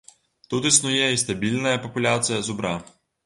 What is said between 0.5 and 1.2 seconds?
Тут існуе і